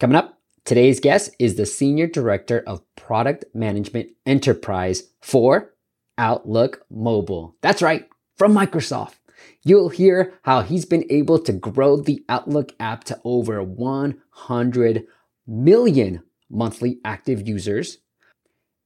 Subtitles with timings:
[0.00, 5.72] Coming up, today's guest is the Senior Director of Product Management Enterprise for
[6.18, 7.54] Outlook Mobile.
[7.60, 9.14] That's right, from Microsoft.
[9.62, 15.06] You'll hear how he's been able to grow the Outlook app to over 100
[15.46, 17.98] million monthly active users.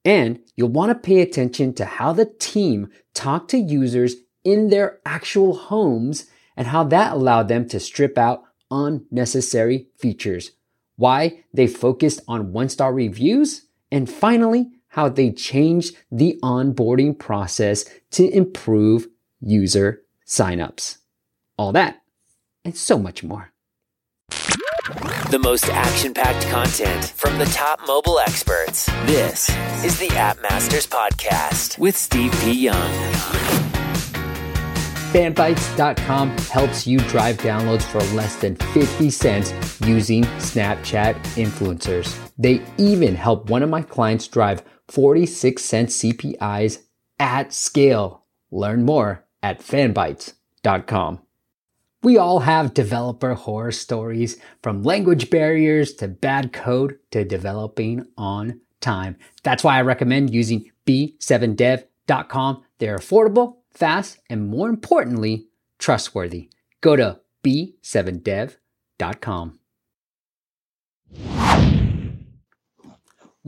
[0.05, 5.01] And you'll want to pay attention to how the team talked to users in their
[5.07, 10.51] actual homes and how that allowed them to strip out unnecessary features,
[10.99, 17.85] why they focused on one star reviews, and finally, how they changed the onboarding process
[18.11, 19.07] to improve
[19.41, 20.99] user signups.
[21.57, 22.03] All that
[22.65, 23.53] and so much more.
[25.31, 28.87] The most action packed content from the top mobile experts.
[29.07, 29.49] This
[29.85, 32.53] is the App Masters Podcast with Steve P.
[32.53, 33.58] Young.
[35.13, 42.15] Fanbytes.com helps you drive downloads for less than 50 cents using Snapchat influencers.
[42.37, 46.83] They even help one of my clients drive 46 cent CPIs
[47.19, 48.27] at scale.
[48.51, 51.21] Learn more at fanbytes.com.
[52.03, 58.61] We all have developer horror stories from language barriers to bad code to developing on
[58.81, 59.17] time.
[59.43, 62.63] That's why I recommend using b7dev.com.
[62.79, 65.47] They're affordable, fast, and more importantly,
[65.79, 66.51] trustworthy.
[66.81, 69.59] Go to b7dev.com.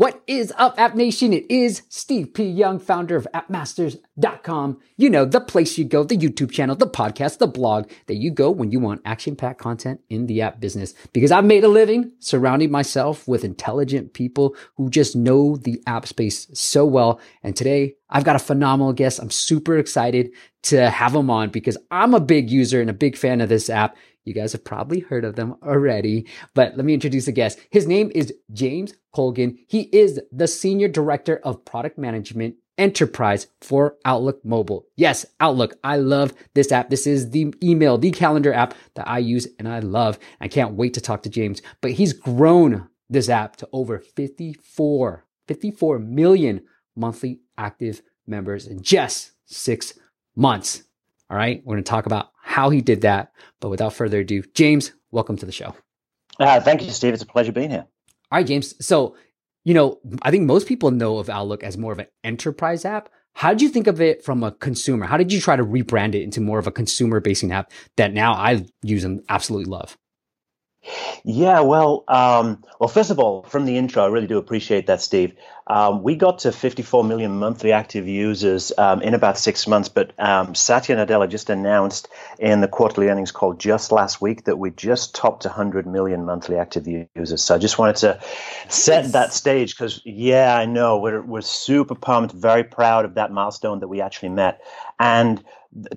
[0.01, 1.35] What is up, App Nation?
[1.35, 2.45] It is Steve P.
[2.45, 4.81] Young, founder of AppMasters.com.
[4.97, 8.31] You know, the place you go, the YouTube channel, the podcast, the blog that you
[8.31, 10.95] go when you want action packed content in the app business.
[11.13, 16.07] Because I've made a living surrounding myself with intelligent people who just know the app
[16.07, 17.21] space so well.
[17.43, 19.19] And today I've got a phenomenal guest.
[19.19, 20.31] I'm super excited
[20.63, 23.69] to have him on because I'm a big user and a big fan of this
[23.69, 23.99] app.
[24.31, 27.59] You guys have probably heard of them already, but let me introduce a guest.
[27.71, 29.59] His name is James Colgan.
[29.67, 34.87] He is the Senior Director of Product Management Enterprise for Outlook Mobile.
[34.95, 35.75] Yes, Outlook.
[35.83, 36.91] I love this app.
[36.91, 40.17] This is the email, the calendar app that I use and I love.
[40.41, 45.27] I can't wait to talk to James, but he's grown this app to over 54,
[45.49, 46.63] 54 million
[46.95, 49.95] monthly active members in just six
[50.37, 50.85] months.
[51.31, 51.63] All right.
[51.65, 53.33] We're going to talk about how he did that.
[53.61, 55.75] But without further ado, James, welcome to the show.
[56.39, 57.15] Uh, thank you, Steve.
[57.15, 57.87] It's a pleasure being here.
[58.33, 58.75] All right, James.
[58.85, 59.17] So,
[59.65, 63.11] you know, I think most people know of Outlook as more of an enterprise app.
[63.35, 65.07] How did you think of it from a consumer?
[65.07, 68.13] How did you try to rebrand it into more of a consumer facing app that
[68.13, 69.97] now I use and absolutely love?
[71.25, 75.03] Yeah, well, um, well, first of all, from the intro, I really do appreciate that,
[75.03, 75.35] Steve.
[75.67, 80.13] Um, we got to 54 million monthly active users um, in about six months, but
[80.19, 82.09] um, Satya Nadella just announced
[82.39, 86.57] in the quarterly earnings call just last week that we just topped 100 million monthly
[86.57, 87.43] active users.
[87.43, 88.21] So I just wanted to
[88.69, 93.31] set that stage because, yeah, I know we're we're super pumped, very proud of that
[93.31, 94.61] milestone that we actually met,
[94.99, 95.45] and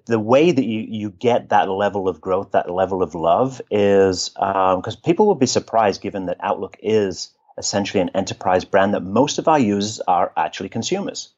[0.06, 4.30] the way that you, you get that level of growth, that level of love, is
[4.30, 9.04] because um, people will be surprised given that Outlook is essentially an enterprise brand that
[9.04, 11.30] most of our users are actually consumers.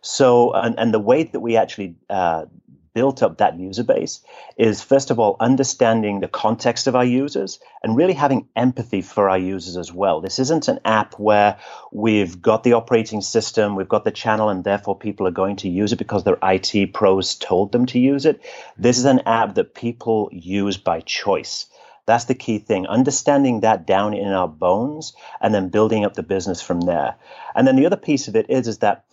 [0.00, 2.46] So, and, and the way that we actually uh,
[2.94, 4.20] built up that user base
[4.56, 9.30] is first of all understanding the context of our users and really having empathy for
[9.30, 10.20] our users as well.
[10.20, 11.58] This isn't an app where
[11.90, 15.68] we've got the operating system, we've got the channel, and therefore people are going to
[15.68, 18.42] use it because their IT pros told them to use it.
[18.76, 21.66] This is an app that people use by choice.
[22.04, 22.86] That's the key thing.
[22.86, 27.14] Understanding that down in our bones and then building up the business from there.
[27.54, 29.04] And then the other piece of it is, is that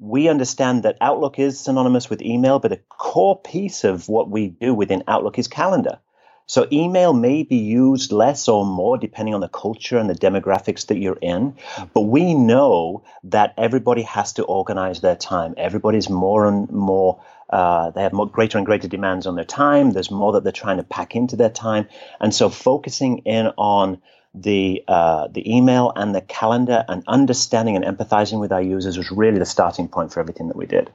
[0.00, 4.48] we understand that Outlook is synonymous with email, but a core piece of what we
[4.48, 5.98] do within Outlook is calendar.
[6.46, 10.86] So email may be used less or more depending on the culture and the demographics
[10.86, 11.54] that you're in.
[11.94, 15.54] But we know that everybody has to organize their time.
[15.56, 19.92] Everybody's more and more, uh, they have more, greater and greater demands on their time.
[19.92, 21.86] There's more that they're trying to pack into their time.
[22.18, 24.00] And so focusing in on
[24.34, 29.10] the uh, the email and the calendar and understanding and empathizing with our users was
[29.10, 30.90] really the starting point for everything that we did.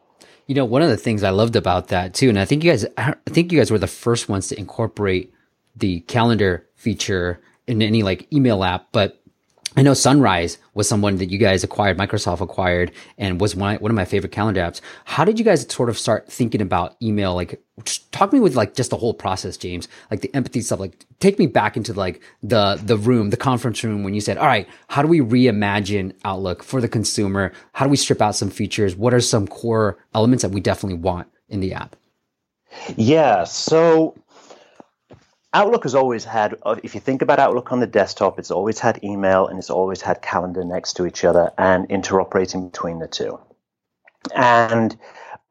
[0.48, 2.72] You know, one of the things I loved about that too, and I think you
[2.72, 5.34] guys, I think you guys were the first ones to incorporate
[5.76, 9.22] the calendar feature in any like email app, but
[9.78, 13.92] I know Sunrise was someone that you guys acquired, Microsoft acquired, and was one, one
[13.92, 14.80] of my favorite calendar apps.
[15.04, 17.36] How did you guys sort of start thinking about email?
[17.36, 17.62] Like,
[18.12, 20.80] talk me with like just the whole process, James, like the empathy stuff.
[20.80, 24.38] Like, take me back into like the the room, the conference room when you said,
[24.38, 27.52] "All right, how do we reimagine Outlook for the consumer?
[27.74, 28.96] How do we strip out some features?
[28.96, 31.98] What are some core elements that we definitely want in the app?"
[32.96, 34.16] Yeah, so
[35.56, 38.78] Outlook has always had, uh, if you think about Outlook on the desktop, it's always
[38.78, 43.08] had email and it's always had calendar next to each other and interoperating between the
[43.08, 43.40] two.
[44.36, 44.98] And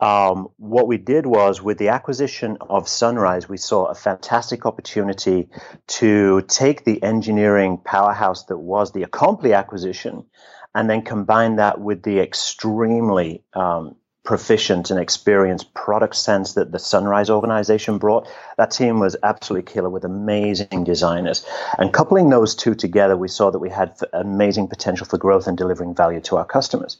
[0.00, 5.48] um, what we did was with the acquisition of Sunrise, we saw a fantastic opportunity
[5.86, 10.26] to take the engineering powerhouse that was the Acompli acquisition
[10.74, 16.78] and then combine that with the extremely um, proficient and experienced product sense that the
[16.78, 18.26] Sunrise organization brought.
[18.56, 21.46] That team was absolutely killer with amazing designers.
[21.78, 25.58] And coupling those two together, we saw that we had amazing potential for growth and
[25.58, 26.96] delivering value to our customers.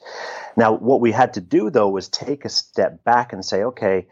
[0.55, 4.07] Now, what we had to do though was take a step back and say, okay,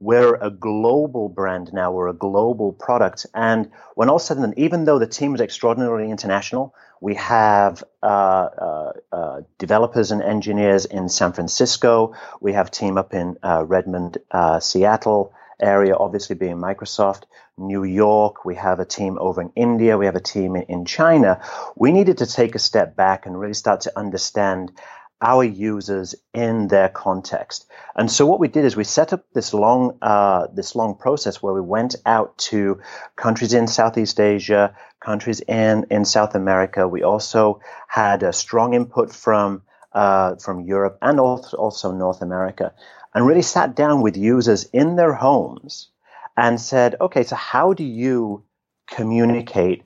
[0.00, 1.92] we're a global brand now.
[1.92, 3.26] We're a global product.
[3.34, 6.74] And when all said and done, even though the team is extraordinarily international,
[7.04, 12.14] we have uh, uh, uh, developers and engineers in San Francisco.
[12.40, 17.24] We have team up in uh, Redmond, uh, Seattle area, obviously being Microsoft.
[17.56, 18.44] New York.
[18.44, 19.96] We have a team over in India.
[19.96, 21.40] We have a team in, in China.
[21.76, 24.72] We needed to take a step back and really start to understand
[25.20, 27.66] our users in their context.
[27.96, 31.42] And so what we did is we set up this long uh, this long process
[31.42, 32.80] where we went out to
[33.16, 36.88] countries in Southeast Asia, countries in in South America.
[36.88, 39.62] We also had a strong input from
[39.92, 42.72] uh, from Europe and also North America,
[43.14, 45.88] and really sat down with users in their homes
[46.36, 48.42] and said, okay, so how do you
[48.88, 49.84] communicate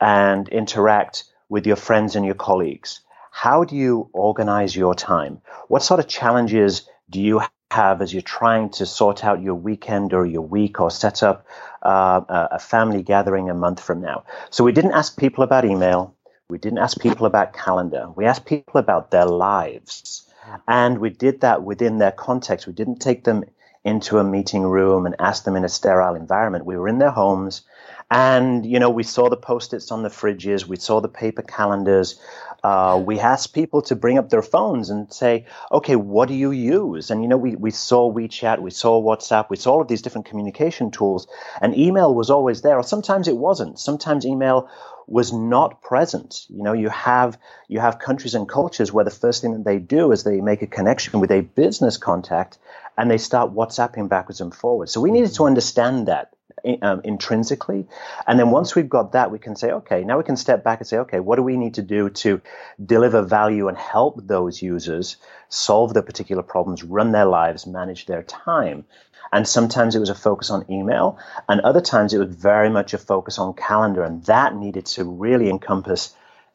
[0.00, 3.00] and interact with your friends and your colleagues?
[3.36, 5.42] how do you organize your time?
[5.68, 10.14] What sort of challenges do you have as you're trying to sort out your weekend
[10.14, 11.46] or your week or set up
[11.86, 14.24] uh, a family gathering a month from now?
[14.50, 16.14] So we didn't ask people about email.
[16.48, 18.08] We didn't ask people about calendar.
[18.14, 20.22] We asked people about their lives.
[20.68, 22.66] And we did that within their context.
[22.66, 23.44] We didn't take them
[23.84, 26.66] into a meeting room and ask them in a sterile environment.
[26.66, 27.62] We were in their homes.
[28.10, 31.42] And, you know, we saw the post its on the fridges, we saw the paper
[31.42, 32.20] calendars,
[32.62, 36.52] uh, we asked people to bring up their phones and say, okay, what do you
[36.52, 37.10] use?
[37.10, 40.02] And, you know, we, we saw WeChat, we saw WhatsApp, we saw all of these
[40.02, 41.26] different communication tools,
[41.60, 43.78] and email was always there, or sometimes it wasn't.
[43.78, 44.68] Sometimes email
[45.08, 46.46] was not present.
[46.48, 47.38] You know, you have
[47.68, 50.62] you have countries and cultures where the first thing that they do is they make
[50.62, 52.58] a connection with a business contact
[52.98, 54.92] and they start WhatsApping backwards and forwards.
[54.92, 56.35] So we needed to understand that
[56.82, 57.86] um, intrinsically.
[58.26, 60.80] And then once we've got that, we can say, okay, now we can step back
[60.80, 62.40] and say, okay, what do we need to do to
[62.84, 65.16] deliver value and help those users
[65.48, 68.84] solve their particular problems, run their lives, manage their time?
[69.32, 71.18] And sometimes it was a focus on email,
[71.48, 75.04] and other times it was very much a focus on calendar, and that needed to
[75.04, 76.14] really encompass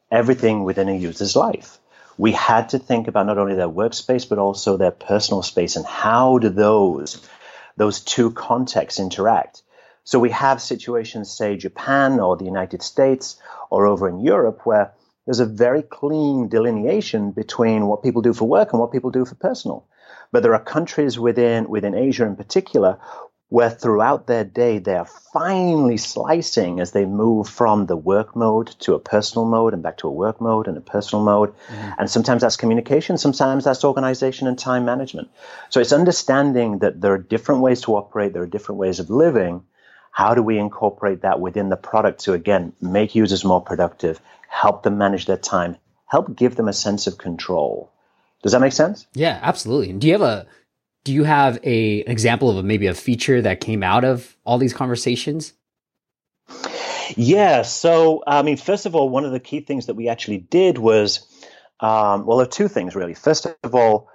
[0.09, 1.79] everything within a user's life.
[2.17, 5.85] We had to think about not only their workspace, but also their personal space and
[5.85, 7.27] how do those
[7.77, 9.63] those two contexts interact.
[10.03, 13.39] So we have situations, say Japan or the United States
[13.69, 14.93] or over in Europe, where
[15.25, 19.25] there's a very clean delineation between what people do for work and what people do
[19.25, 19.85] for personal.
[20.31, 22.97] But there are countries within within Asia in particular
[23.51, 28.67] where throughout their day they are finely slicing as they move from the work mode
[28.79, 31.53] to a personal mode and back to a work mode and a personal mode.
[31.67, 31.89] Mm-hmm.
[31.99, 35.29] And sometimes that's communication, sometimes that's organization and time management.
[35.69, 39.09] So it's understanding that there are different ways to operate, there are different ways of
[39.09, 39.63] living,
[40.11, 44.19] how do we incorporate that within the product to, again, make users more productive,
[44.49, 47.89] help them manage their time, help give them a sense of control?
[48.43, 49.07] Does that make sense?
[49.13, 49.93] Yeah, absolutely.
[49.93, 50.47] Do you have a
[51.03, 54.35] do you have a an example of a, maybe a feature that came out of
[54.43, 55.53] all these conversations?
[57.15, 57.61] Yeah.
[57.61, 60.77] So, I mean, first of all, one of the key things that we actually did
[60.77, 61.25] was,
[61.79, 63.13] um, well, there are two things really.
[63.13, 64.09] First of all,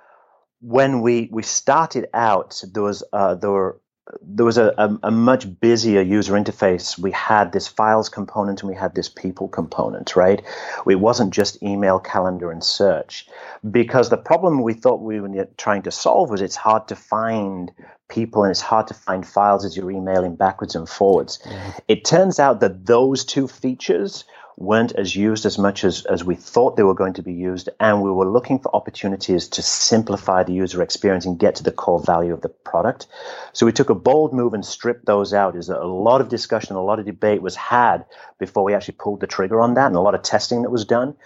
[0.61, 3.81] when we we started out, there was uh, there were
[4.23, 6.97] there was a, a, a, much busier user interface.
[6.99, 10.43] We had this files component and we had this people component, right?
[10.89, 13.27] It wasn't just email, calendar, and search.
[13.69, 17.73] Because the problem we thought we were trying to solve was it's hard to find
[18.09, 21.41] people and it's hard to find files as you're emailing backwards and forwards.
[21.89, 24.25] It turns out that those two features
[24.57, 27.69] weren't as used as much as, as we thought they were going to be used.
[27.79, 31.73] And we were looking for opportunities to simplify the user experience and get to the
[31.73, 33.07] core value of the product.
[33.53, 35.53] So we took a bold move and stripped those out.
[35.53, 38.07] There's a lot of discussion, a lot of debate was had
[38.39, 40.87] before we actually pulled the trigger on that and a lot of testing that was
[40.87, 41.17] done.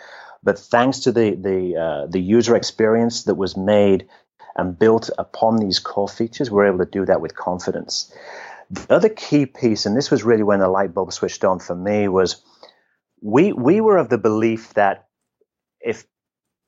[0.43, 4.09] But thanks to the, the, uh, the user experience that was made
[4.57, 8.13] and built upon these core features, we're able to do that with confidence.
[8.71, 11.75] The other key piece, and this was really when the light bulb switched on for
[11.75, 12.43] me, was
[13.21, 15.09] we we were of the belief that
[15.81, 16.05] if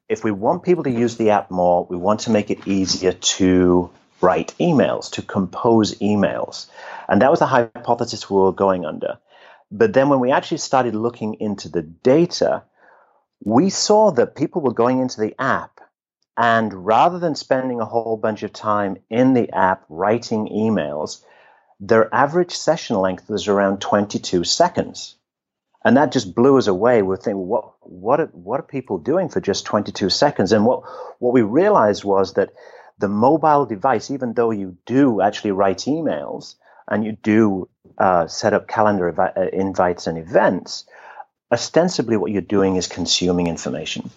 [0.08, 3.12] if we want people to use the app more, we want to make it easier
[3.12, 3.90] to
[4.20, 6.66] write emails, to compose emails.
[7.08, 9.18] And that was the hypothesis we were going under.
[9.70, 12.62] But then when we actually started looking into the data,
[13.42, 15.80] we saw that people were going into the app
[16.36, 21.22] and rather than spending a whole bunch of time in the app writing emails,
[21.80, 25.16] their average session length was around 22 seconds.
[25.84, 27.02] And that just blew us away.
[27.02, 30.52] We're thinking, what, what, are, what are people doing for just 22 seconds?
[30.52, 30.82] And what,
[31.18, 32.50] what we realized was that
[32.98, 36.54] the mobile device, even though you do actually write emails
[36.88, 40.84] and you do uh, set up calendar evi- uh, invites and events,
[41.50, 44.10] ostensibly what you're doing is consuming information.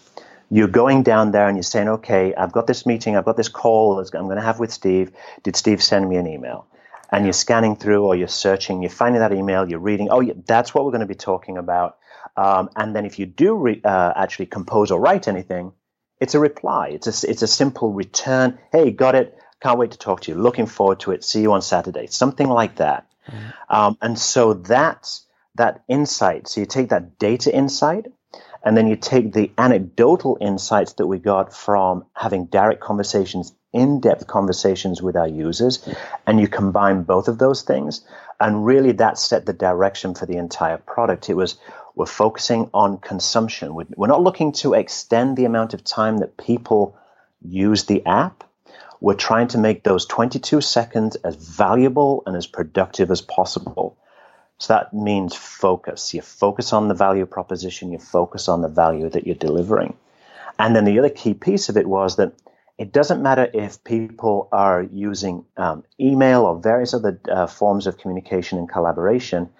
[0.50, 3.48] You're going down there and you're saying, okay, I've got this meeting, I've got this
[3.48, 5.10] call I'm going to have with Steve.
[5.42, 6.66] Did Steve send me an email?
[7.16, 10.34] And you're scanning through or you're searching, you're finding that email, you're reading, oh, yeah,
[10.46, 11.96] that's what we're going to be talking about.
[12.36, 15.72] Um, and then if you do re- uh, actually compose or write anything,
[16.20, 16.88] it's a reply.
[16.88, 18.58] It's a, it's a simple return.
[18.70, 19.38] Hey, got it.
[19.62, 20.36] Can't wait to talk to you.
[20.38, 21.24] Looking forward to it.
[21.24, 22.06] See you on Saturday.
[22.06, 23.06] Something like that.
[23.28, 23.74] Mm-hmm.
[23.74, 26.48] Um, and so that's that insight.
[26.48, 28.06] So you take that data insight
[28.66, 34.00] and then you take the anecdotal insights that we got from having direct conversations, in
[34.00, 35.88] depth conversations with our users,
[36.26, 38.04] and you combine both of those things.
[38.40, 41.30] And really, that set the direction for the entire product.
[41.30, 41.58] It was
[41.94, 43.72] we're focusing on consumption.
[43.72, 46.98] We're not looking to extend the amount of time that people
[47.40, 48.42] use the app.
[49.00, 53.96] We're trying to make those 22 seconds as valuable and as productive as possible.
[54.58, 56.14] So that means focus.
[56.14, 59.96] You focus on the value proposition, you focus on the value that you're delivering.
[60.58, 62.32] And then the other key piece of it was that
[62.78, 67.98] it doesn't matter if people are using um, email or various other uh, forms of
[67.98, 69.50] communication and collaboration,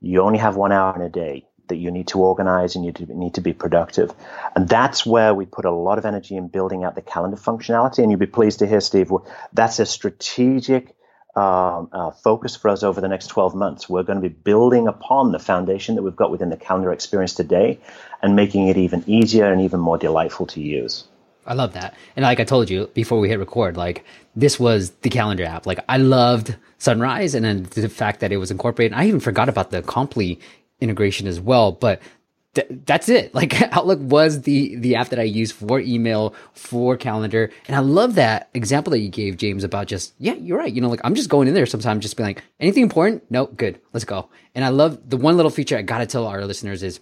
[0.00, 2.92] you only have one hour in a day that you need to organize and you
[3.08, 4.12] need to be productive.
[4.54, 7.98] And that's where we put a lot of energy in building out the calendar functionality.
[7.98, 9.12] And you'll be pleased to hear, Steve,
[9.52, 10.94] that's a strategic
[11.38, 13.88] um, uh, focus for us over the next 12 months.
[13.88, 17.32] We're going to be building upon the foundation that we've got within the calendar experience
[17.32, 17.78] today
[18.22, 21.04] and making it even easier and even more delightful to use.
[21.46, 21.94] I love that.
[22.16, 24.04] And like I told you before we hit record, like
[24.34, 25.64] this was the calendar app.
[25.64, 28.96] Like I loved Sunrise and then the fact that it was incorporated.
[28.96, 30.40] I even forgot about the Acompli
[30.80, 32.02] integration as well, but
[32.54, 33.34] th- that's it.
[33.38, 37.80] Like Outlook was the the app that I use for email, for calendar, and I
[37.80, 40.72] love that example that you gave, James, about just yeah, you're right.
[40.72, 43.30] You know, like I'm just going in there sometimes, just being like, anything important?
[43.30, 44.28] No, good, let's go.
[44.54, 47.00] And I love the one little feature I gotta tell our listeners is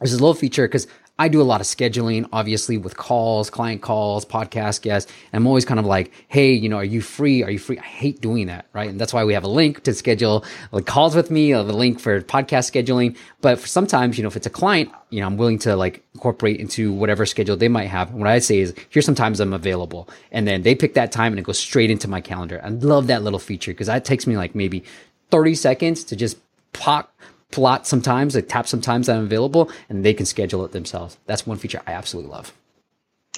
[0.00, 0.86] there's this little feature because
[1.16, 5.12] I do a lot of scheduling, obviously, with calls, client calls, podcast guests.
[5.32, 7.44] And I'm always kind of like, hey, you know, are you free?
[7.44, 7.78] Are you free?
[7.78, 8.90] I hate doing that, right?
[8.90, 12.00] And that's why we have a link to schedule like calls with me, a link
[12.00, 13.16] for podcast scheduling.
[13.40, 16.04] But for sometimes, you know, if it's a client, you know, I'm willing to like
[16.14, 18.12] incorporate into whatever schedule they might have.
[18.12, 20.08] what I say is, here's sometimes I'm available.
[20.32, 22.60] And then they pick that time and it goes straight into my calendar.
[22.64, 24.82] I love that little feature because that takes me like maybe
[25.30, 26.38] 30 seconds to just
[26.72, 27.14] pop
[27.54, 31.16] plot sometimes, like tap sometimes I'm available, and they can schedule it themselves.
[31.26, 32.52] That's one feature I absolutely love.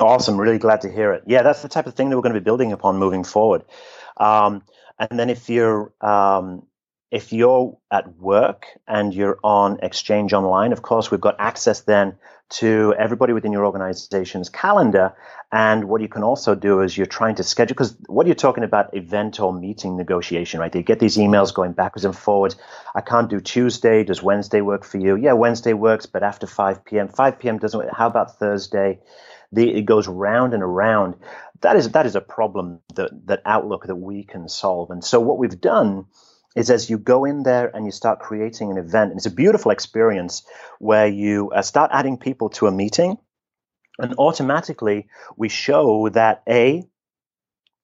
[0.00, 0.38] Awesome.
[0.38, 1.22] Really glad to hear it.
[1.26, 3.62] Yeah, that's the type of thing that we're going to be building upon moving forward.
[4.16, 4.62] Um,
[4.98, 6.66] and then if you're um,
[7.10, 12.16] if you're at work and you're on Exchange Online, of course, we've got access then
[12.48, 15.14] to everybody within your organization's calendar.
[15.50, 18.64] And what you can also do is you're trying to schedule, because what you're talking
[18.64, 20.74] about event or meeting negotiation, right?
[20.74, 22.56] You get these emails going backwards and forwards.
[22.94, 24.04] I can't do Tuesday.
[24.04, 25.16] Does Wednesday work for you?
[25.16, 27.08] Yeah, Wednesday works, but after 5 p.m.
[27.08, 27.58] 5 p.m.
[27.58, 27.90] doesn't work.
[27.92, 29.00] How about Thursday?
[29.52, 31.14] The, it goes round and around.
[31.62, 34.90] That is, that is a problem that, that Outlook that we can solve.
[34.90, 36.06] And so what we've done
[36.56, 39.30] is as you go in there and you start creating an event, and it's a
[39.30, 40.42] beautiful experience
[40.80, 43.18] where you uh, start adding people to a meeting,
[43.98, 46.82] and automatically we show that A,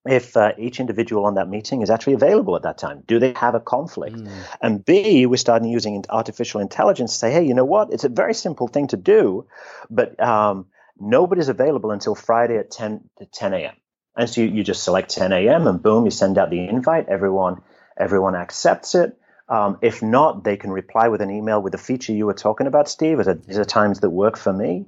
[0.04, 3.04] if uh, each individual on that meeting is actually available at that time.
[3.06, 4.16] Do they have a conflict?
[4.16, 4.32] Mm.
[4.60, 7.92] And B, we're starting using artificial intelligence to say, hey, you know what?
[7.92, 9.46] It's a very simple thing to do,
[9.90, 10.66] but um,
[10.98, 13.74] nobody's available until Friday at 10 to 10 a.m.
[14.16, 15.66] And so you, you just select 10 a.m.
[15.66, 17.08] and boom, you send out the invite.
[17.08, 17.62] Everyone
[17.96, 19.16] everyone accepts it.
[19.48, 22.66] Um, if not, they can reply with an email with the feature you were talking
[22.66, 23.18] about, Steve.
[23.46, 24.86] These are times that work for me.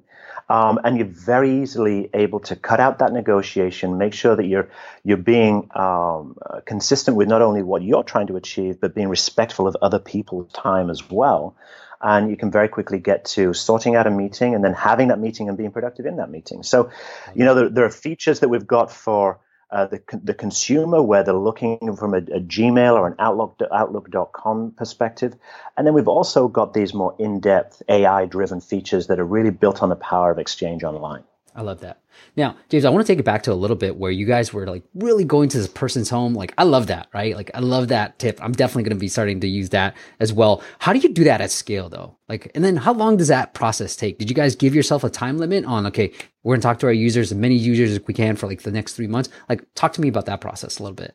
[0.48, 4.68] Um, and you're very easily able to cut out that negotiation, make sure that you're
[5.02, 9.08] you're being um, uh, consistent with not only what you're trying to achieve, but being
[9.08, 11.56] respectful of other people's time as well.
[12.00, 15.18] And you can very quickly get to sorting out a meeting and then having that
[15.18, 16.62] meeting and being productive in that meeting.
[16.62, 16.90] So,
[17.34, 19.40] you know, there, there are features that we've got for
[19.74, 24.70] uh, the, the consumer, where they're looking from a, a, Gmail or an Outlook, Outlook.com
[24.76, 25.34] perspective.
[25.76, 29.50] And then we've also got these more in depth AI driven features that are really
[29.50, 31.24] built on the power of Exchange Online.
[31.56, 32.00] I love that.
[32.36, 34.52] Now, James, I want to take it back to a little bit where you guys
[34.52, 36.34] were like really going to this person's home.
[36.34, 37.36] Like, I love that, right?
[37.36, 38.40] Like, I love that tip.
[38.42, 40.62] I'm definitely going to be starting to use that as well.
[40.80, 42.16] How do you do that at scale though?
[42.28, 44.18] Like, and then how long does that process take?
[44.18, 46.86] Did you guys give yourself a time limit on, okay, we're going to talk to
[46.86, 49.28] our users, as many users as we can for like the next three months?
[49.48, 51.14] Like, talk to me about that process a little bit.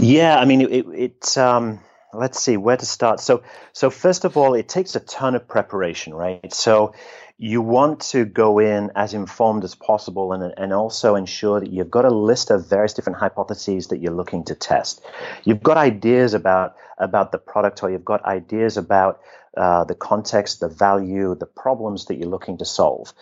[0.00, 1.80] Yeah, I mean, it, it um,
[2.12, 3.20] let's see where to start.
[3.20, 6.52] So, so first of all, it takes a ton of preparation, right?
[6.52, 6.94] So,
[7.42, 11.90] you want to go in as informed as possible and, and also ensure that you've
[11.90, 15.02] got a list of various different hypotheses that you're looking to test.
[15.44, 19.22] You've got ideas about about the product or you've got ideas about
[19.56, 23.14] uh, the context, the value, the problems that you're looking to solve.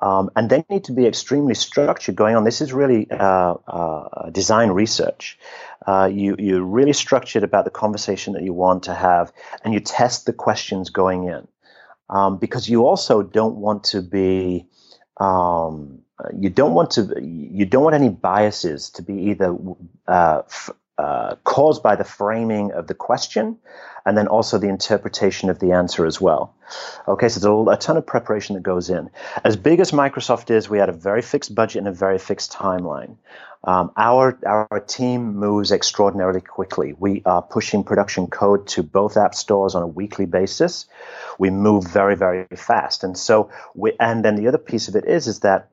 [0.00, 2.44] Um, and they need to be extremely structured going on.
[2.44, 5.38] This is really uh, uh, design research.
[5.86, 9.80] Uh, you, you're really structured about the conversation that you want to have, and you
[9.80, 11.46] test the questions going in
[12.10, 14.66] um, because you also don't want to be
[15.18, 16.00] um,
[16.38, 19.56] you don't want to you don't want any biases to be either
[20.08, 23.58] uh, f- uh, caused by the framing of the question
[24.06, 26.54] and then also the interpretation of the answer as well.
[27.06, 29.10] Okay, so there's a, ton of preparation that goes in.
[29.44, 32.52] As big as Microsoft is, we had a very fixed budget and a very fixed
[32.52, 33.16] timeline.
[33.64, 36.94] Um, our our team moves extraordinarily quickly.
[36.96, 40.86] We are pushing production code to both app stores on a weekly basis.
[41.38, 43.92] We move very very fast, and so we.
[43.98, 45.68] And then the other piece of it is is that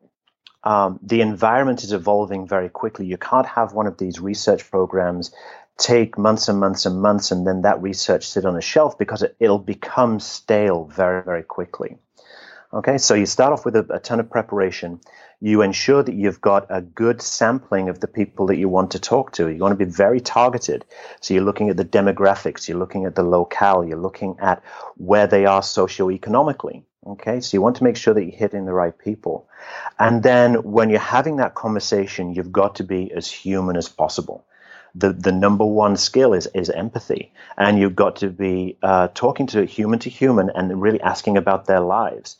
[0.63, 3.05] um, the environment is evolving very quickly.
[3.05, 5.33] You can't have one of these research programs
[5.77, 9.23] take months and months and months and then that research sit on a shelf because
[9.23, 11.97] it, will become stale very, very quickly.
[12.71, 14.99] Okay, so you start off with a, a ton of preparation.
[15.39, 18.99] You ensure that you've got a good sampling of the people that you want to
[18.99, 19.49] talk to.
[19.49, 20.85] You want to be very targeted.
[21.21, 24.63] So you're looking at the demographics, you're looking at the locale, you're looking at
[24.95, 26.83] where they are socioeconomically.
[27.05, 29.49] Okay, so you want to make sure that you're hitting the right people.
[29.99, 34.45] And then when you're having that conversation, you've got to be as human as possible
[34.95, 37.33] the, the number one skill is, is empathy.
[37.57, 41.65] And you've got to be uh, talking to human to human and really asking about
[41.65, 42.37] their lives.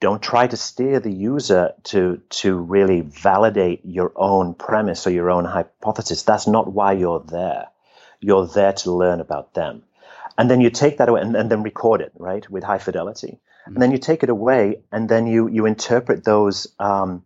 [0.00, 5.30] Don't try to steer the user to, to really validate your own premise or your
[5.30, 6.22] own hypothesis.
[6.22, 7.68] That's not why you're there.
[8.20, 9.82] You're there to learn about them.
[10.36, 13.38] And then you take that away and, and then record it, right, with high fidelity.
[13.66, 17.24] And then you take it away and then you, you interpret those, um,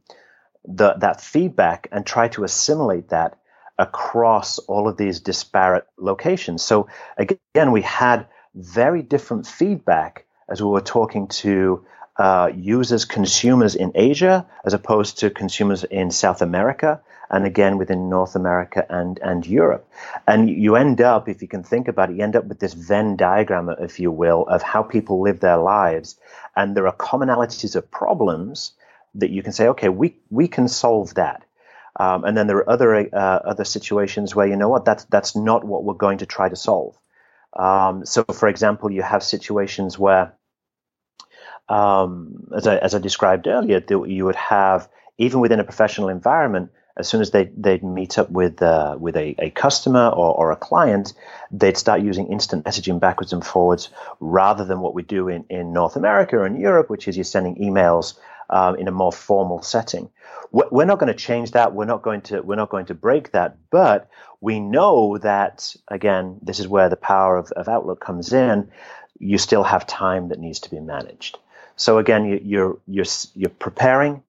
[0.64, 3.38] the, that feedback and try to assimilate that
[3.78, 6.62] across all of these disparate locations.
[6.62, 11.84] So again, we had very different feedback as we were talking to
[12.18, 17.00] uh, users, consumers in Asia, as opposed to consumers in South America,
[17.30, 19.88] and again within North America and, and Europe.
[20.26, 22.74] And you end up, if you can think about it, you end up with this
[22.74, 26.16] Venn diagram, if you will, of how people live their lives.
[26.56, 28.72] And there are commonalities of problems
[29.14, 31.44] that you can say, okay, we, we can solve that.
[31.98, 35.34] Um, and then there are other uh, other situations where you know what that's that's
[35.34, 36.96] not what we're going to try to solve.
[37.52, 40.32] Um, so, for example, you have situations where,
[41.68, 44.88] um, as I as I described earlier, you would have
[45.18, 49.16] even within a professional environment, as soon as they they'd meet up with uh, with
[49.16, 51.14] a, a customer or, or a client,
[51.50, 53.88] they'd start using instant messaging backwards and forwards
[54.20, 57.56] rather than what we do in, in North America and Europe, which is you're sending
[57.56, 58.18] emails
[58.50, 60.10] um, in a more formal setting.
[60.52, 61.74] We're not going to change that.
[61.74, 63.56] We're not going to we're not going to break that.
[63.70, 68.68] But we know that again, this is where the power of, of Outlook comes in.
[69.18, 71.38] You still have time that needs to be managed.
[71.76, 74.22] So again, you, you're you're you're preparing,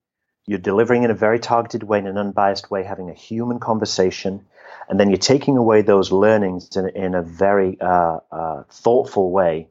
[0.46, 4.44] you're delivering in a very targeted way, in an unbiased way, having a human conversation,
[4.88, 9.68] and then you're taking away those learnings in, in a very uh, uh, thoughtful way,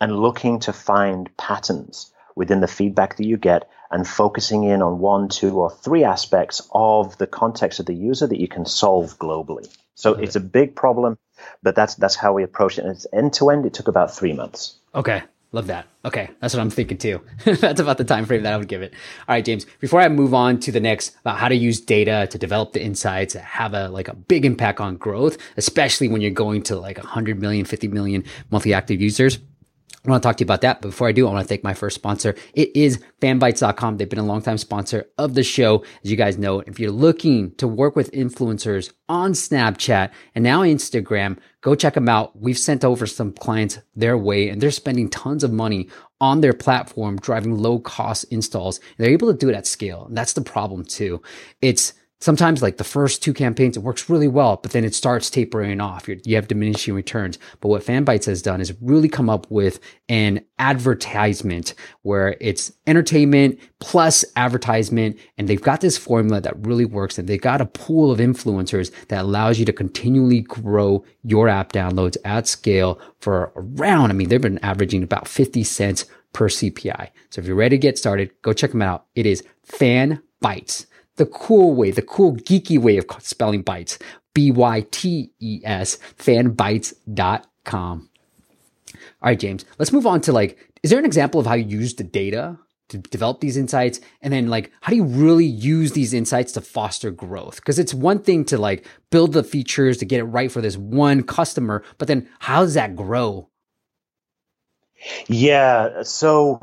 [0.00, 4.98] and looking to find patterns within the feedback that you get and focusing in on
[4.98, 9.18] one, two, or three aspects of the context of the user that you can solve
[9.18, 9.68] globally.
[9.94, 10.24] So okay.
[10.24, 11.16] it's a big problem,
[11.62, 12.84] but that's that's how we approach it.
[12.84, 13.66] And it's end to end.
[13.66, 14.74] It took about three months.
[14.94, 15.22] Okay.
[15.54, 15.86] Love that.
[16.04, 17.20] Okay, that's what I'm thinking too.
[17.44, 18.92] that's about the time frame that I would give it.
[19.28, 19.66] All right, James.
[19.78, 22.82] Before I move on to the next about how to use data to develop the
[22.82, 26.98] insights, have a like a big impact on growth, especially when you're going to like
[26.98, 29.38] 100 million, 50 million monthly active users.
[30.06, 30.82] I want to talk to you about that.
[30.82, 32.34] But before I do, I want to thank my first sponsor.
[32.52, 33.96] It is fanbytes.com.
[33.96, 35.82] They've been a longtime sponsor of the show.
[36.04, 40.60] As you guys know, if you're looking to work with influencers on Snapchat and now
[40.60, 42.38] Instagram, go check them out.
[42.38, 45.88] We've sent over some clients their way and they're spending tons of money
[46.20, 48.80] on their platform, driving low cost installs.
[48.98, 50.04] They're able to do it at scale.
[50.04, 51.22] And that's the problem too.
[51.62, 55.28] It's sometimes like the first two campaigns, it works really well, but then it starts
[55.28, 56.08] tapering off.
[56.08, 57.38] You're, you have diminishing returns.
[57.60, 63.58] But what FanBytes has done is really come up with an advertisement where it's entertainment
[63.80, 65.18] plus advertisement.
[65.36, 67.18] And they've got this formula that really works.
[67.18, 71.72] And they've got a pool of influencers that allows you to continually grow your app
[71.72, 77.10] downloads at scale for around, I mean, they've been averaging about 50 cents per CPI.
[77.30, 79.06] So if you're ready to get started, go check them out.
[79.14, 83.98] It is Fan Bytes the cool way, the cool geeky way of spelling bytes.
[84.34, 88.10] B-Y-T-E-S, fanbytes.com.
[88.94, 91.64] All right, James, let's move on to like, is there an example of how you
[91.64, 94.00] use the data to develop these insights?
[94.20, 97.64] And then like, how do you really use these insights to foster growth?
[97.64, 100.76] Cause it's one thing to like build the features to get it right for this
[100.76, 103.48] one customer, but then how does that grow?
[105.28, 106.02] Yeah.
[106.02, 106.60] So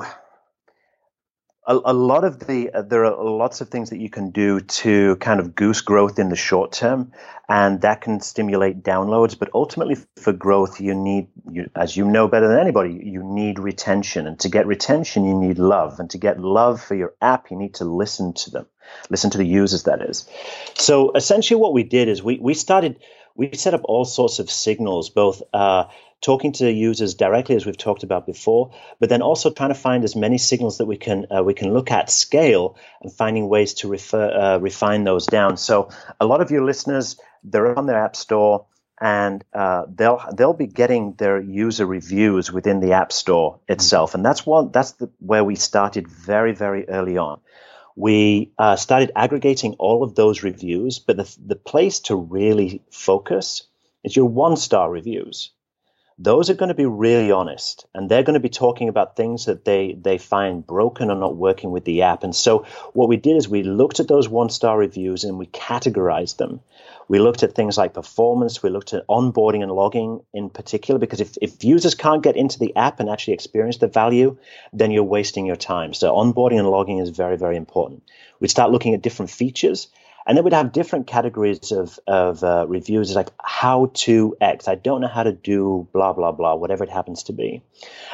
[1.68, 4.60] a, a lot of the uh, there are lots of things that you can do
[4.62, 7.12] to kind of goose growth in the short term,
[7.48, 9.38] and that can stimulate downloads.
[9.38, 13.60] But ultimately, for growth, you need, you, as you know better than anybody, you need
[13.60, 14.26] retention.
[14.26, 16.00] And to get retention, you need love.
[16.00, 18.66] And to get love for your app, you need to listen to them,
[19.12, 19.84] listen to the users.
[19.84, 20.28] That is.
[20.76, 23.00] So essentially, what we did is we we started
[23.36, 25.86] we set up all sorts of signals, both uh,
[26.22, 30.04] talking to users directly, as we've talked about before, but then also trying to find
[30.04, 33.74] as many signals that we can uh, we can look at scale and finding ways
[33.76, 35.58] to refer, uh, refine those down.
[35.58, 35.90] So
[36.20, 38.66] a lot of your listeners, they're on their app store
[39.02, 44.24] and uh, they'll they'll be getting their user reviews within the app store itself, and
[44.24, 47.42] that's one that's the, where we started very very early on.
[47.96, 53.64] We uh, started aggregating all of those reviews, but the the place to really focus
[54.04, 55.52] is your one star reviews
[56.24, 59.46] those are going to be really honest and they're going to be talking about things
[59.46, 62.24] that they they find broken or not working with the app.
[62.24, 65.48] And so what we did is we looked at those one star reviews and we
[65.48, 66.60] categorized them.
[67.08, 71.22] We looked at things like performance we looked at onboarding and logging in particular because
[71.22, 74.38] if, if users can't get into the app and actually experience the value
[74.74, 75.94] then you're wasting your time.
[75.94, 78.04] So onboarding and logging is very very important.
[78.40, 79.88] We start looking at different features
[80.26, 84.68] and then we'd have different categories of, of uh, reviews like how to X.
[84.68, 87.64] I don't know how to do blah, blah, blah, whatever it happens to be.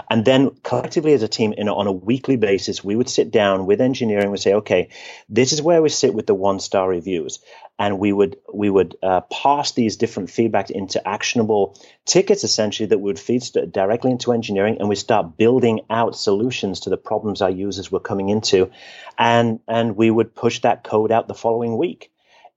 [0.10, 3.82] And then collectively as a team, on a weekly basis, we would sit down with
[3.82, 4.32] engineering.
[4.32, 4.90] We say, okay,
[5.30, 7.40] this is where we sit with the one star reviews
[7.80, 12.98] and we would we would uh, pass these different feedbacks into actionable tickets essentially that
[12.98, 17.50] would feed directly into engineering and we start building out solutions to the problems our
[17.50, 18.72] users were coming into
[19.18, 21.97] and and we would push that code out the following week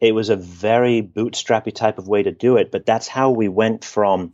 [0.01, 3.49] it was a very bootstrappy type of way to do it but that's how we
[3.49, 4.33] went from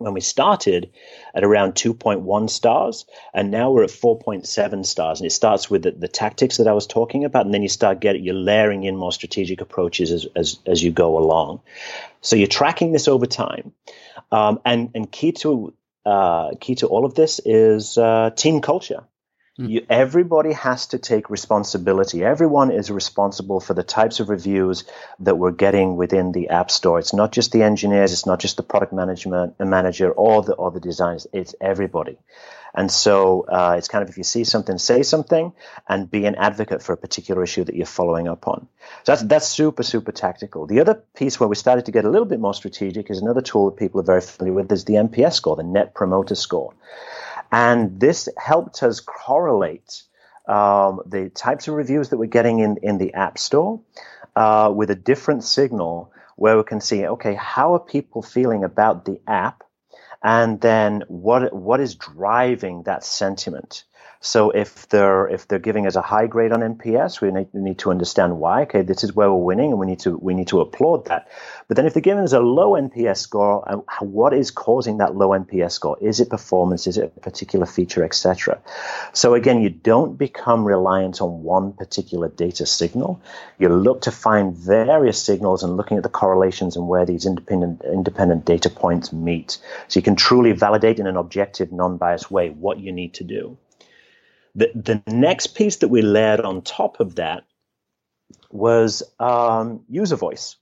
[0.00, 0.90] when we started
[1.34, 5.20] at around 2.1 stars and now we're at 4.7 stars.
[5.20, 7.68] And it starts with the, the, tactics that i was talking about and then you
[7.68, 11.60] start getting you're layering in more strategic approaches as, as, as you go along.
[12.22, 13.72] So you're tracking this over time.
[14.32, 15.74] Um, and, and key to
[16.06, 19.04] uh, key to all of this is uh, team culture.
[19.68, 22.24] You, everybody has to take responsibility.
[22.24, 24.84] Everyone is responsible for the types of reviews
[25.20, 26.98] that we're getting within the App Store.
[26.98, 30.70] It's not just the engineers, it's not just the product management manager or the or
[30.70, 31.26] the designers.
[31.32, 32.16] It's everybody.
[32.74, 35.52] And so uh, it's kind of if you see something, say something,
[35.88, 38.68] and be an advocate for a particular issue that you're following up on.
[39.04, 40.66] So that's that's super super tactical.
[40.66, 43.42] The other piece where we started to get a little bit more strategic is another
[43.42, 46.72] tool that people are very familiar with is the NPS score, the Net Promoter Score.
[47.52, 50.02] And this helped us correlate
[50.46, 53.80] um, the types of reviews that we're getting in, in the App Store
[54.36, 59.04] uh, with a different signal where we can see, okay, how are people feeling about
[59.04, 59.62] the app?
[60.22, 63.84] And then what, what is driving that sentiment?
[64.22, 67.62] So if they're if they're giving us a high grade on NPS, we need, we
[67.62, 68.64] need to understand why.
[68.64, 71.28] Okay, this is where we're winning, and we need to we need to applaud that.
[71.68, 75.16] But then if they're giving us a low NPS score, uh, what is causing that
[75.16, 75.96] low NPS score?
[76.02, 76.86] Is it performance?
[76.86, 78.60] Is it a particular feature, etc.
[79.14, 83.22] So again, you don't become reliant on one particular data signal.
[83.58, 87.80] You look to find various signals and looking at the correlations and where these independent
[87.90, 89.56] independent data points meet.
[89.88, 93.56] So you can truly validate in an objective, non-biased way what you need to do.
[94.54, 97.44] The, the next piece that we layered on top of that
[98.50, 100.56] was um, user voice.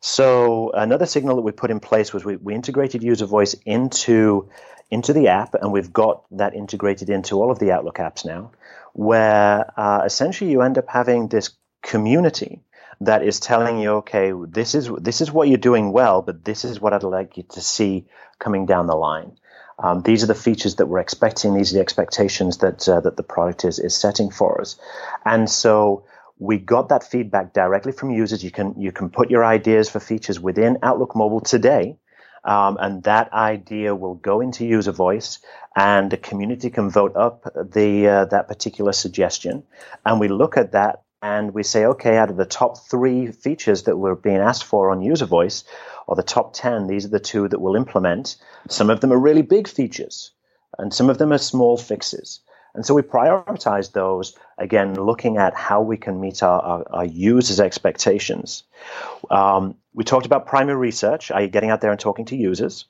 [0.00, 4.48] So another signal that we put in place was we, we integrated user voice into
[4.90, 8.50] into the app, and we've got that integrated into all of the Outlook apps now,
[8.92, 11.50] where uh, essentially you end up having this
[11.82, 12.60] community
[13.00, 16.64] that is telling you, okay, this is this is what you're doing well, but this
[16.64, 18.06] is what I'd like you to see
[18.38, 19.36] coming down the line.
[19.82, 21.54] Um, these are the features that we're expecting.
[21.54, 24.76] These are the expectations that uh, that the product is is setting for us.
[25.24, 26.04] And so
[26.38, 28.44] we got that feedback directly from users.
[28.44, 31.96] You can you can put your ideas for features within Outlook Mobile today,
[32.44, 35.38] um, and that idea will go into user voice,
[35.74, 39.62] and the community can vote up the uh, that particular suggestion,
[40.04, 43.84] and we look at that and we say, okay, out of the top three features
[43.84, 45.64] that were being asked for on user voice,
[46.06, 48.36] or the top ten, these are the two that we'll implement.
[48.68, 50.32] Some of them are really big features,
[50.78, 52.40] and some of them are small fixes.
[52.74, 57.04] And so we prioritize those, again, looking at how we can meet our, our, our
[57.04, 58.62] users' expectations.
[59.28, 62.84] Um, we talked about primary research, i.e., getting out there and talking to users.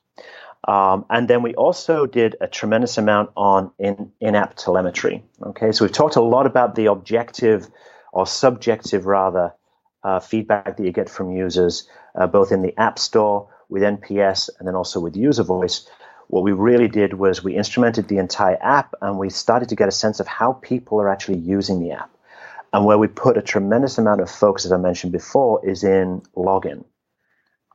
[0.68, 5.24] Um, and then we also did a tremendous amount on in, in-app telemetry.
[5.42, 7.66] Okay, so we've talked a lot about the objective
[8.12, 9.52] or subjective, rather,
[10.02, 14.50] uh, feedback that you get from users, uh, both in the App Store with NPS
[14.58, 15.88] and then also with user voice
[16.30, 19.88] what we really did was we instrumented the entire app and we started to get
[19.88, 22.10] a sense of how people are actually using the app.
[22.72, 26.22] And where we put a tremendous amount of focus, as I mentioned before, is in
[26.36, 26.84] login,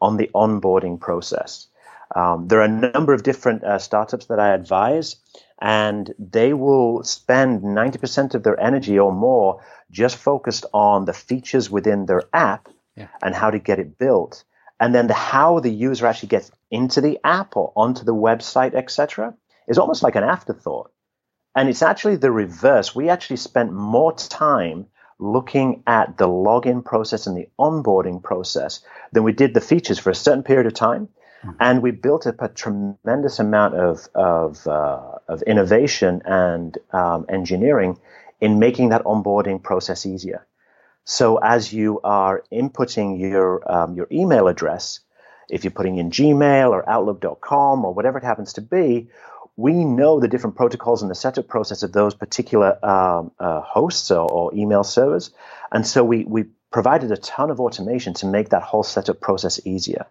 [0.02, 1.68] on the onboarding process.
[2.16, 5.18] Um, there are a number of different uh, startups that I advise,
[5.62, 11.70] and they will spend 90% of their energy or more just focused on the features
[11.70, 13.08] within their app yeah.
[13.24, 14.44] and how to get it built
[14.80, 18.74] and then the how the user actually gets into the app or onto the website,
[18.74, 19.34] etc.,
[19.68, 20.92] is almost like an afterthought.
[21.56, 22.94] And it's actually the reverse.
[22.94, 24.88] We actually spent more time
[25.18, 28.82] looking at the login process and the onboarding process
[29.14, 31.08] than we did the features for a certain period of time.
[31.46, 31.58] Mm-hmm.
[31.60, 38.00] And we built up a tremendous amount of, of, uh, of innovation and um, engineering
[38.42, 40.46] in making that onboarding process easier.
[41.04, 45.02] So as you are inputting your um, your email address,
[45.50, 49.10] if you're putting in Gmail or Outlook.com or whatever it happens to be,
[49.56, 54.10] we know the different protocols and the setup process of those particular um, uh, hosts
[54.10, 55.30] or, or, email servers,
[55.72, 59.62] and so we we provided a ton of automation to make that whole setup process
[59.64, 60.08] easier.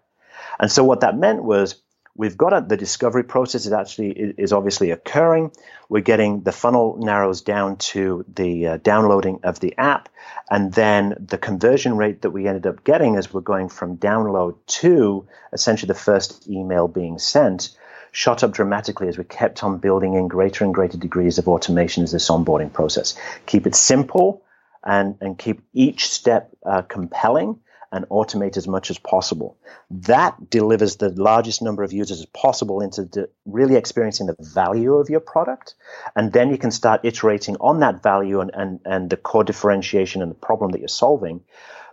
[0.59, 1.83] And so what that meant was
[2.17, 5.51] We've got a, the discovery process is actually is obviously occurring.
[5.89, 10.09] We're getting the funnel narrows down to the uh, downloading of the app,
[10.49, 14.55] and then the conversion rate that we ended up getting as we're going from download
[14.67, 17.77] to essentially the first email being sent
[18.13, 22.05] shot up dramatically as we kept on building in greater and greater degrees of automation
[22.05, 23.19] as this onboarding process.
[23.47, 24.45] Keep it simple
[24.85, 27.59] and, and keep each step uh, compelling
[27.95, 29.57] and automate as much as possible.
[29.89, 34.95] That delivers the largest number of users as possible into de- really experiencing the value
[34.95, 35.77] of your product.
[36.17, 40.23] And then you can start iterating on that value and, and, and the core differentiation
[40.23, 41.43] and the problem that you're solving.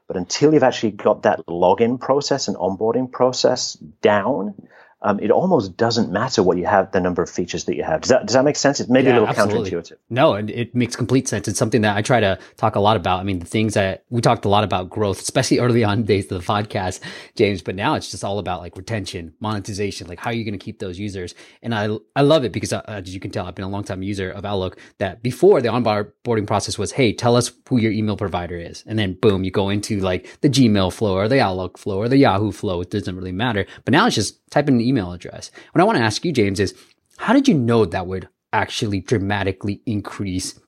[0.08, 4.56] But until you've actually got that login process and onboarding process down,
[5.04, 8.02] um, it almost doesn't matter what you have, the number of features that you have.
[8.02, 8.80] Does that, does that make sense?
[8.80, 9.72] It's maybe yeah, a little absolutely.
[9.72, 9.98] counterintuitive.
[10.12, 11.48] No, and it makes complete sense.
[11.48, 13.20] It's something that I try to talk a lot about.
[13.20, 16.32] I mean, the things that we talked a lot about growth, especially early on days
[16.32, 17.00] of the podcast,
[17.36, 20.58] James, but now it's just all about like retention, monetization, like how are you going
[20.58, 21.34] to keep those users?
[21.64, 23.84] And I, I love it because uh, as you can tell, I've been a long
[23.84, 27.92] time user of Outlook that before the onboarding process was, Hey, tell us who your
[27.92, 28.84] email provider is.
[28.86, 32.08] And then boom, you go into like the Gmail flow or the Outlook flow or
[32.08, 32.82] the Yahoo flow.
[32.82, 33.66] It doesn't really matter.
[33.84, 35.52] But now it's just type in email address.
[35.72, 36.76] What I want to ask you, James, is
[37.18, 40.60] how did you know that would actually dramatically increase,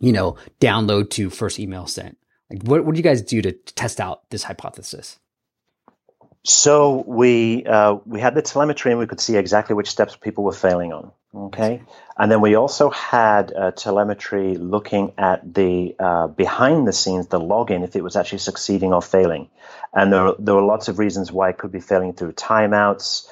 [0.00, 2.18] you know, download to first email sent?
[2.50, 5.18] Like, what, what did you guys do to test out this hypothesis?
[6.42, 10.42] So we uh, we had the telemetry and we could see exactly which steps people
[10.42, 11.12] were failing on.
[11.34, 11.82] Okay,
[12.16, 17.38] and then we also had uh, telemetry looking at the uh, behind the scenes, the
[17.38, 19.50] login, if it was actually succeeding or failing.
[19.92, 23.26] And there, there were lots of reasons why it could be failing through timeouts,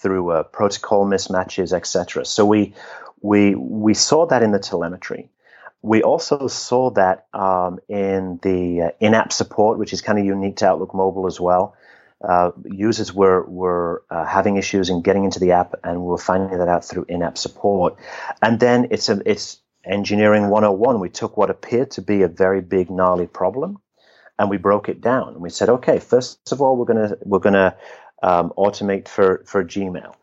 [0.00, 2.24] through uh, protocol mismatches, etc.
[2.24, 2.74] So we
[3.20, 5.28] we we saw that in the telemetry.
[5.82, 10.56] We also saw that um, in the uh, in-app support, which is kind of unique
[10.56, 11.74] to Outlook Mobile as well.
[12.22, 16.18] Uh, users were were uh, having issues in getting into the app, and we were
[16.18, 17.96] finding that out through in-app support.
[18.42, 21.00] And then it's a, it's engineering 101.
[21.00, 23.78] We took what appeared to be a very big gnarly problem,
[24.38, 25.28] and we broke it down.
[25.28, 27.74] And we said, okay, first of all, we're gonna we're gonna
[28.22, 30.14] um, automate for, for Gmail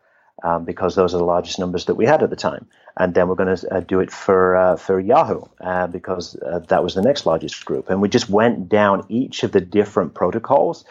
[0.42, 2.66] um, because those are the largest numbers that we had at the time.
[2.96, 6.60] And then we're going to uh, do it for, uh, for Yahoo uh, because uh,
[6.68, 7.90] that was the next largest group.
[7.90, 10.84] And we just went down each of the different protocols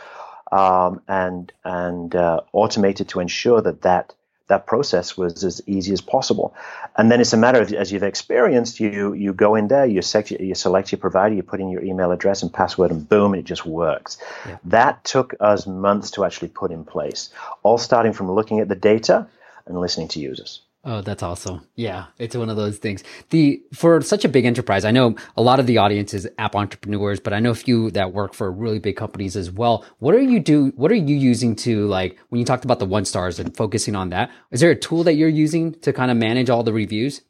[0.51, 4.13] um, and, and uh, automated to ensure that that
[4.47, 6.55] that process was as easy as possible.
[6.95, 10.01] And then it's a matter of, as you've experienced, you you go in there, you
[10.01, 13.35] select, you select your provider, you put in your email address and password, and boom,
[13.35, 14.17] it just works.
[14.47, 14.57] Yeah.
[14.65, 17.29] That took us months to actually put in place,
[17.63, 19.27] all starting from looking at the data
[19.65, 20.61] and listening to users.
[20.87, 21.67] Oh, that's awesome.
[21.75, 23.03] Yeah, it's one of those things.
[23.31, 26.55] The for such a big enterprise, I know a lot of the audience is app
[26.55, 29.85] entrepreneurs, but I know a few that work for really big companies as well.
[29.99, 32.87] What are you do what are you using to like when you talked about the
[32.87, 34.31] one stars and focusing on that?
[34.51, 37.21] Is there a tool that you're using to kind of manage all the reviews?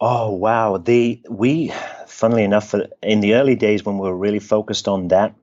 [0.00, 0.78] Oh, wow.
[0.78, 1.72] The we
[2.06, 5.36] funnily enough uh, in the early days when we were really focused on that,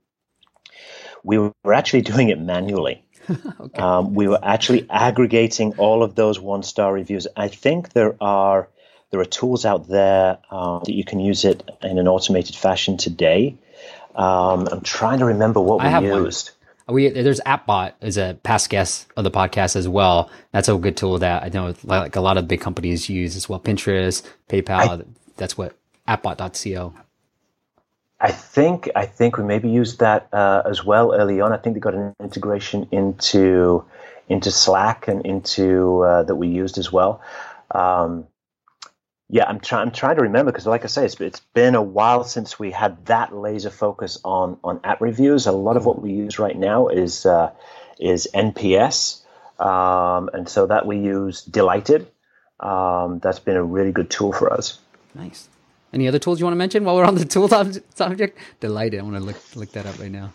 [1.24, 3.07] we were actually doing it manually.
[3.60, 3.82] okay.
[3.82, 7.28] um, we were actually aggregating all of those one star reviews.
[7.36, 8.70] I think there are
[9.12, 12.98] there are tools out there uh, that you can use it in an automated fashion
[12.98, 13.58] today.
[14.16, 16.52] Um, I'm trying to remember what we used.
[16.86, 16.96] One.
[16.96, 20.30] We there's AppBot is a past guest of the podcast as well.
[20.52, 23.50] That's a good tool that I know like a lot of big companies use as
[23.50, 23.60] well.
[23.60, 25.02] Pinterest, PayPal.
[25.02, 25.76] I, that's what
[26.08, 26.94] appbot.co.
[28.20, 31.54] I think I think we maybe used that uh, as well early on.
[31.54, 33.86] I think they got an integration into
[34.28, 37.22] into Slack and into uh, that we used as well.
[37.72, 38.28] Um,
[39.30, 39.88] yeah, I'm trying.
[39.88, 42.72] I'm trying to remember because, like I say, it's, it's been a while since we
[42.72, 45.46] had that laser focus on on app reviews.
[45.46, 47.52] A lot of what we use right now is uh,
[48.00, 49.22] is NPS,
[49.60, 52.08] um, and so that we use Delighted.
[52.60, 54.80] Um, that's been a really good tool for us.
[55.14, 55.50] Nice.
[55.94, 58.38] Any other tools you want to mention while we're on the tool subject?
[58.60, 59.00] Delighted.
[59.00, 60.34] I want to look look that up right now.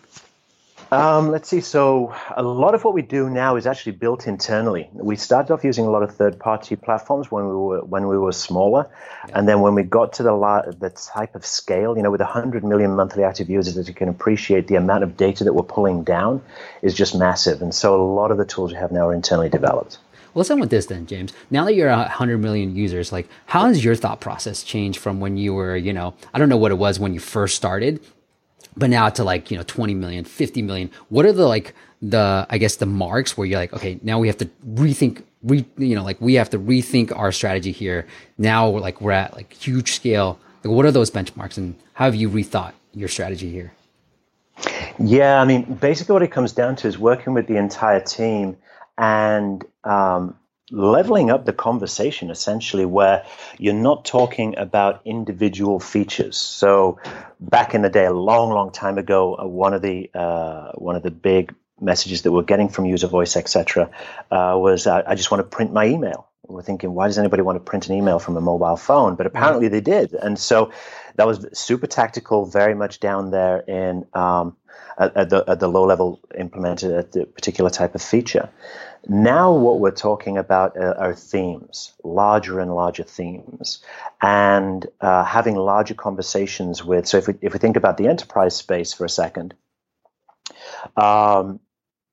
[0.93, 1.61] Um, let's see.
[1.61, 4.89] So a lot of what we do now is actually built internally.
[4.93, 8.31] We started off using a lot of third-party platforms when we were when we were
[8.31, 8.87] smaller,
[9.27, 9.39] yeah.
[9.39, 12.21] and then when we got to the la- the type of scale, you know, with
[12.21, 15.63] 100 million monthly active users, as you can appreciate, the amount of data that we're
[15.63, 16.43] pulling down
[16.83, 17.63] is just massive.
[17.63, 19.97] And so a lot of the tools we have now are internally developed.
[20.35, 21.33] Let's end with this then, James.
[21.51, 25.37] Now that you're 100 million users, like how has your thought process changed from when
[25.37, 27.99] you were, you know, I don't know what it was when you first started,
[28.75, 30.89] but now to like, you know, 20 million, 50 million.
[31.09, 34.27] What are the like the I guess the marks where you're like, okay, now we
[34.27, 38.07] have to rethink re, you know, like we have to rethink our strategy here.
[38.37, 40.39] Now we're like we're at like huge scale.
[40.63, 43.73] Like what are those benchmarks and how have you rethought your strategy here?
[44.99, 48.57] Yeah, I mean, basically what it comes down to is working with the entire team
[48.97, 50.37] and um,
[50.71, 53.25] leveling up the conversation essentially where
[53.59, 56.37] you're not talking about individual features.
[56.37, 56.99] So
[57.39, 60.95] back in the day a long long time ago uh, one of the uh, one
[60.95, 63.89] of the big messages that we're getting from UserVoice etc
[64.31, 67.41] uh, was uh, i just want to print my email we're thinking why does anybody
[67.41, 70.71] want to print an email from a mobile phone but apparently they did and so
[71.15, 74.55] that was super tactical very much down there in um,
[74.97, 78.49] at, at, the, at the low level implemented at the particular type of feature.
[79.07, 83.83] Now, what we're talking about are, are themes, larger and larger themes,
[84.21, 87.07] and uh, having larger conversations with.
[87.07, 89.55] So, if we, if we think about the enterprise space for a second,
[90.95, 91.59] um,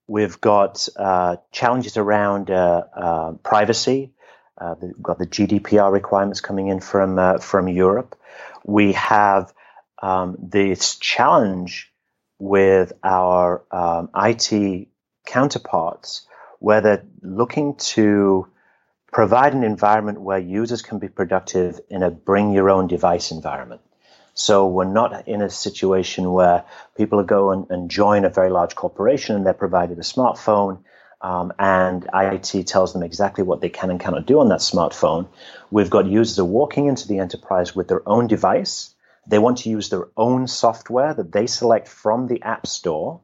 [0.09, 4.13] we've got uh, challenges around uh, uh privacy.
[4.61, 8.17] Uh, we've got the GDPR requirements coming in from uh, from Europe.
[8.65, 9.53] We have
[10.03, 11.91] um, this challenge
[12.39, 14.89] with our um, IT
[15.27, 16.27] counterparts
[16.59, 18.47] where they're looking to
[19.13, 23.81] provide an environment where users can be productive in a bring your own device environment.
[24.35, 26.65] So we're not in a situation where
[26.97, 30.85] people go and, and join a very large corporation and they're provided a smartphone
[31.23, 35.29] um, and IT tells them exactly what they can and cannot do on that smartphone.
[35.71, 38.95] We've got users are walking into the enterprise with their own device
[39.27, 43.21] they want to use their own software that they select from the App Store.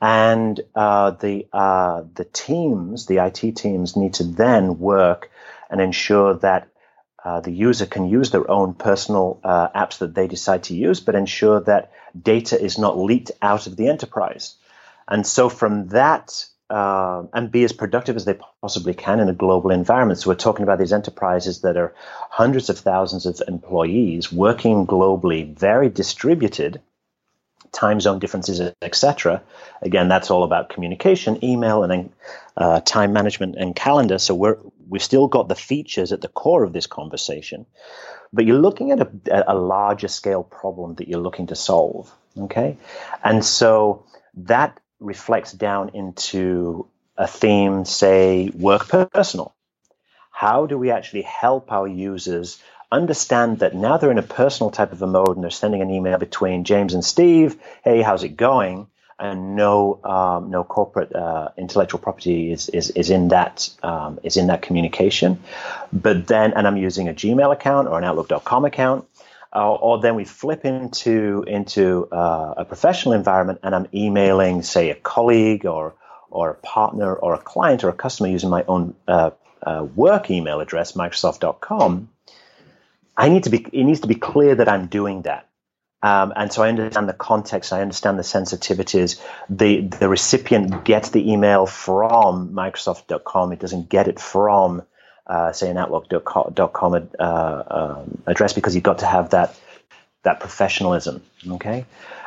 [0.00, 5.30] And uh, the uh, the teams, the IT teams, need to then work
[5.70, 6.68] and ensure that
[7.24, 10.98] uh, the user can use their own personal uh, apps that they decide to use,
[10.98, 14.56] but ensure that data is not leaked out of the enterprise.
[15.06, 19.34] And so, from that uh, and be as productive as they possibly can in a
[19.34, 20.18] global environment.
[20.18, 21.94] So we're talking about these enterprises that are
[22.30, 26.80] hundreds of thousands of employees working globally, very distributed,
[27.72, 29.42] time zone differences, etc.
[29.82, 32.12] Again, that's all about communication, email, and then
[32.56, 34.18] uh, time management and calendar.
[34.18, 34.56] So we're
[34.88, 37.66] we've still got the features at the core of this conversation,
[38.32, 42.10] but you're looking at a, a larger scale problem that you're looking to solve.
[42.38, 42.78] Okay,
[43.22, 44.06] and so
[44.36, 46.86] that reflects down into
[47.16, 49.54] a theme, say work personal.
[50.30, 52.60] How do we actually help our users
[52.90, 55.90] understand that now they're in a personal type of a mode and they're sending an
[55.90, 58.86] email between James and Steve, hey, how's it going?
[59.18, 64.36] And no, um, no corporate uh, intellectual property is, is, is in that um, is
[64.36, 65.40] in that communication.
[65.92, 69.06] But then, and I'm using a Gmail account or an Outlook.com account
[69.54, 74.90] uh, or then we flip into into uh, a professional environment and I'm emailing, say,
[74.90, 75.94] a colleague or
[76.30, 79.30] or a partner or a client or a customer using my own uh,
[79.62, 82.08] uh, work email address, Microsoft.com,
[83.16, 83.58] I need to be.
[83.72, 85.48] It needs to be clear that I'm doing that.
[86.02, 89.20] Um, and so I understand the context, I understand the sensitivities.
[89.48, 93.52] The the recipient gets the email from Microsoft.com.
[93.52, 94.82] It doesn't get it from,
[95.32, 99.58] uh, say, an Outlook.com uh, um, address because you've got to have that
[100.24, 101.22] that professionalism.
[101.52, 101.86] Okay,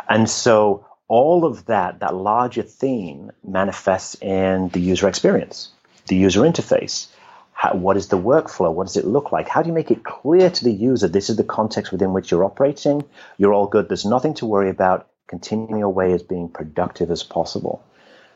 [0.10, 5.70] and so all of that that larger theme manifests in the user experience,
[6.08, 7.08] the user interface.
[7.54, 8.74] How, what is the workflow?
[8.74, 9.48] What does it look like?
[9.48, 12.32] How do you make it clear to the user this is the context within which
[12.32, 13.04] you're operating?
[13.38, 13.88] You're all good.
[13.88, 15.08] There's nothing to worry about.
[15.28, 17.84] Continuing your way as being productive as possible.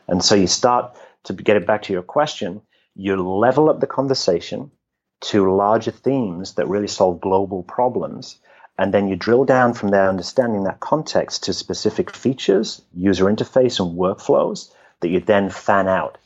[0.08, 2.62] And so you start to get it back to your question,
[2.94, 4.70] you level up the conversation
[5.20, 8.38] to larger themes that really solve global problems.
[8.78, 13.78] And then you drill down from there, understanding that context to specific features, user interface,
[13.78, 16.18] and workflows that you then fan out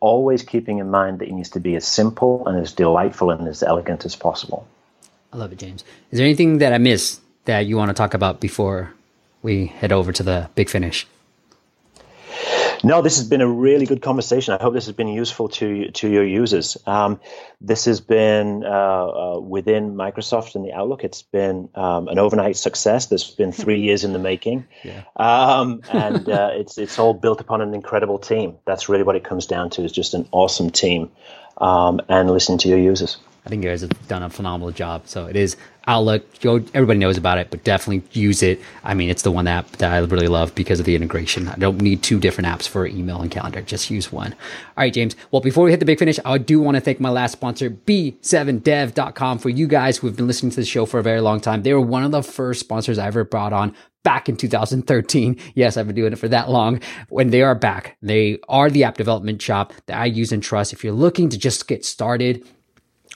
[0.00, 3.48] always keeping in mind that it needs to be as simple and as delightful and
[3.48, 4.66] as elegant as possible.
[5.32, 5.84] I love it, James.
[6.10, 8.92] Is there anything that I missed that you want to talk about before
[9.42, 11.06] we head over to the big finish?
[12.84, 14.54] No, this has been a really good conversation.
[14.54, 16.76] I hope this has been useful to to your users.
[16.86, 17.20] Um,
[17.60, 21.04] this has been uh, uh, within Microsoft and the Outlook.
[21.04, 23.06] It's been um, an overnight success.
[23.06, 25.02] There's been three years in the making, yeah.
[25.16, 28.56] um, and uh, it's it's all built upon an incredible team.
[28.64, 29.84] That's really what it comes down to.
[29.84, 31.10] Is just an awesome team,
[31.58, 33.18] um, and listening to your users.
[33.46, 35.02] I think you guys have done a phenomenal job.
[35.06, 36.26] So it is Outlook.
[36.44, 38.60] Everybody knows about it, but definitely use it.
[38.82, 41.46] I mean, it's the one app that I really love because of the integration.
[41.46, 43.62] I don't need two different apps for email and calendar.
[43.62, 44.32] Just use one.
[44.32, 44.38] All
[44.78, 45.14] right, James.
[45.30, 47.70] Well, before we hit the big finish, I do want to thank my last sponsor,
[47.70, 51.40] B7dev.com, for you guys who have been listening to the show for a very long
[51.40, 51.62] time.
[51.62, 53.72] They were one of the first sponsors I ever brought on
[54.02, 55.36] back in 2013.
[55.54, 56.80] Yes, I've been doing it for that long.
[57.08, 60.72] When they are back, they are the app development shop that I use and trust.
[60.72, 62.46] If you're looking to just get started,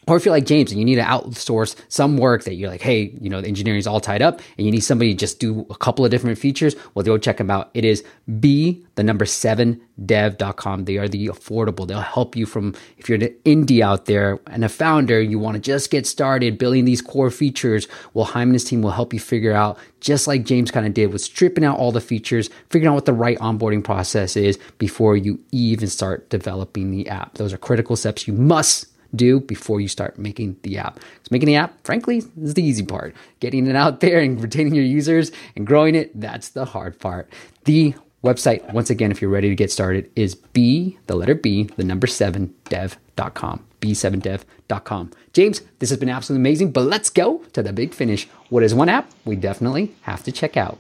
[0.07, 2.81] or if you're like James and you need to outsource some work that you're like,
[2.81, 5.39] hey, you know, the engineering is all tied up and you need somebody to just
[5.39, 7.71] do a couple of different features, well, go check them out.
[7.75, 8.05] It is
[8.41, 10.85] B, the number seven dev.com.
[10.85, 11.87] They are the affordable.
[11.87, 15.57] They'll help you from if you're an indie out there and a founder, you want
[15.57, 17.87] to just get started building these core features.
[18.15, 21.21] Well, Hyman's team will help you figure out, just like James kind of did with
[21.21, 25.39] stripping out all the features, figuring out what the right onboarding process is before you
[25.53, 27.35] even start developing the app.
[27.35, 30.95] Those are critical steps you must do before you start making the app.
[30.95, 33.15] Because making the app, frankly, is the easy part.
[33.41, 37.29] Getting it out there and retaining your users and growing it, that's the hard part.
[37.65, 37.95] The
[38.25, 41.85] website, once again, if you're ready to get started, is B, the letter B, the
[41.85, 43.65] number seven, dev.com.
[43.81, 45.11] B7dev.com.
[45.33, 48.29] James, this has been absolutely amazing, but let's go to the big finish.
[48.51, 50.79] What is one app we definitely have to check out?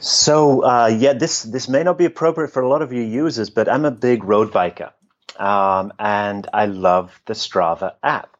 [0.00, 3.50] So uh, yeah, this this may not be appropriate for a lot of your users,
[3.50, 4.92] but I'm a big road biker
[5.38, 8.35] um, and I love the Strava app.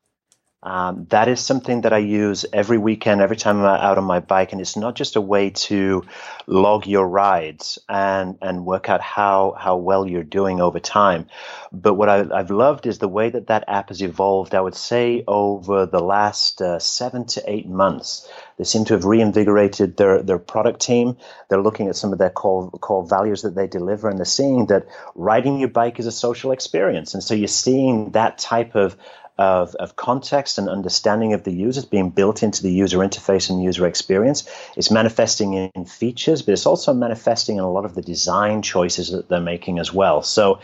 [0.66, 4.18] Um, that is something that I use every weekend, every time I'm out on my
[4.18, 6.02] bike, and it's not just a way to
[6.48, 11.28] log your rides and and work out how how well you're doing over time.
[11.70, 14.56] But what I, have loved is the way that that app has evolved.
[14.56, 19.04] I would say over the last uh, seven to eight months, they seem to have
[19.04, 21.16] reinvigorated their their product team.
[21.48, 24.66] They're looking at some of their core core values that they deliver, and they're seeing
[24.66, 27.14] that riding your bike is a social experience.
[27.14, 28.96] And so you're seeing that type of
[29.38, 33.62] of, of context and understanding of the users being built into the user interface and
[33.62, 34.48] user experience.
[34.76, 39.10] It's manifesting in features, but it's also manifesting in a lot of the design choices
[39.10, 40.22] that they're making as well.
[40.22, 40.60] So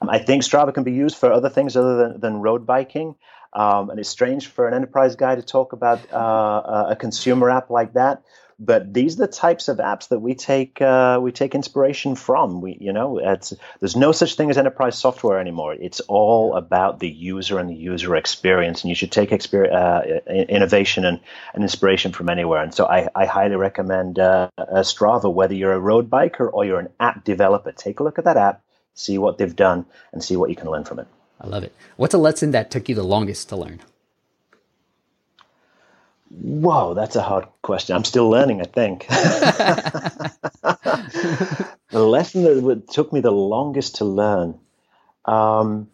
[0.00, 3.16] um, I think Strava can be used for other things other than, than road biking.
[3.52, 7.70] Um, and it's strange for an enterprise guy to talk about uh, a consumer app
[7.70, 8.22] like that
[8.58, 12.60] but these are the types of apps that we take uh, we take inspiration from.
[12.60, 13.20] We you know
[13.80, 15.74] there's no such thing as enterprise software anymore.
[15.74, 21.04] It's all about the user and the user experience, and you should take uh, innovation
[21.04, 21.20] and,
[21.54, 22.62] and inspiration from anywhere.
[22.62, 26.80] And so I, I highly recommend uh, Strava, whether you're a road biker or you're
[26.80, 27.72] an app developer.
[27.72, 28.62] Take a look at that app,
[28.94, 31.06] see what they've done, and see what you can learn from it.
[31.40, 31.74] I love it.
[31.96, 33.80] What's a lesson that took you the longest to learn?
[36.36, 37.94] Whoa, that's a hard question.
[37.94, 39.06] I'm still learning, I think.
[39.08, 40.32] the
[41.92, 44.58] lesson that took me the longest to learn,
[45.26, 45.90] um,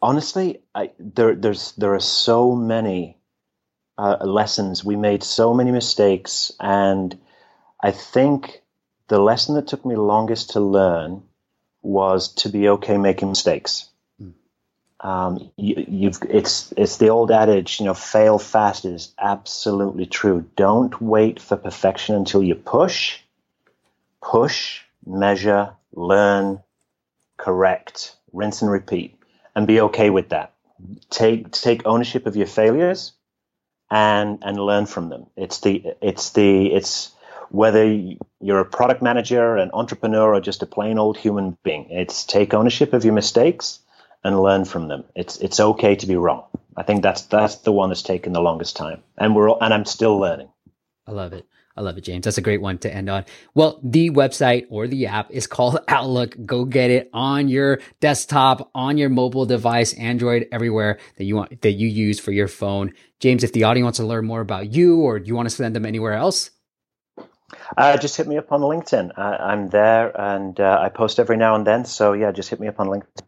[0.00, 3.18] honestly, I, there, there's there are so many
[3.98, 4.84] uh, lessons.
[4.84, 7.16] We made so many mistakes, and
[7.80, 8.62] I think
[9.06, 11.22] the lesson that took me longest to learn
[11.82, 13.91] was to be okay making mistakes.
[15.02, 20.48] Um, you, have it's it's the old adage, you know, fail fast is absolutely true.
[20.56, 23.18] Don't wait for perfection until you push,
[24.22, 26.62] push, measure, learn,
[27.36, 29.18] correct, rinse and repeat,
[29.56, 30.52] and be okay with that.
[31.10, 33.12] Take take ownership of your failures
[33.90, 35.26] and and learn from them.
[35.36, 37.10] It's the it's the it's
[37.50, 37.84] whether
[38.40, 41.90] you're a product manager, an entrepreneur, or just a plain old human being.
[41.90, 43.80] It's take ownership of your mistakes
[44.24, 45.04] and learn from them.
[45.14, 46.44] It's it's okay to be wrong.
[46.76, 49.84] I think that's that's the one that's taken the longest time, and we're and I'm
[49.84, 50.48] still learning.
[51.06, 51.46] I love it.
[51.76, 52.24] I love it, James.
[52.24, 53.24] That's a great one to end on.
[53.54, 56.36] Well, the website or the app is called Outlook.
[56.44, 61.62] Go get it on your desktop, on your mobile device, Android, everywhere that you want,
[61.62, 62.92] that you use for your phone.
[63.20, 65.54] James, if the audience wants to learn more about you or do you want to
[65.54, 66.50] send them anywhere else?
[67.76, 69.12] Uh, just hit me up on LinkedIn.
[69.16, 71.84] I, am there and uh, I post every now and then.
[71.84, 73.22] So yeah, just hit me up on LinkedIn.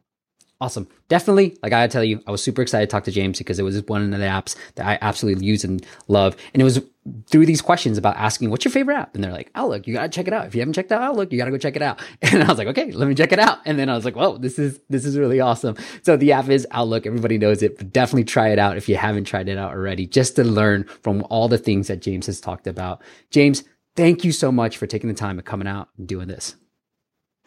[0.61, 0.89] Awesome.
[1.09, 3.65] Definitely, like I tell you, I was super excited to talk to James because it
[3.65, 6.37] was one of the apps that I absolutely use and love.
[6.53, 6.81] And it was
[7.27, 9.15] through these questions about asking, what's your favorite app?
[9.15, 10.47] And they're like, Outlook, you gotta check it out.
[10.47, 12.01] If you haven't checked out Outlook, you gotta go check it out.
[12.23, 13.59] And I was like, okay, let me check it out.
[13.67, 15.77] And then I was like, whoa, this is, this is really awesome.
[16.03, 17.07] So the app is Outlook.
[17.07, 20.07] Everybody knows it, but definitely try it out if you haven't tried it out already,
[20.07, 23.03] just to learn from all the things that James has talked about.
[23.31, 23.65] James,
[23.97, 26.57] thank you so much for taking the time and coming out and doing this.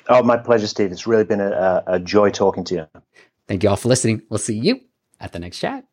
[0.10, 0.92] Oh, my pleasure, Steve.
[0.92, 2.88] It's really been a, a joy talking to you.
[3.48, 4.22] Thank you all for listening.
[4.30, 4.82] We'll see you
[5.20, 5.86] at the next chat.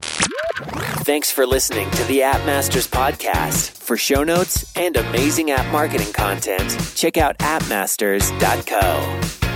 [0.00, 3.70] Thanks for listening to the App Masters podcast.
[3.70, 9.47] For show notes and amazing app marketing content, check out appmasters.co.